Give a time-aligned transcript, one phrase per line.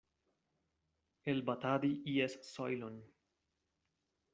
[1.33, 3.01] Elbatadi ies sojlon.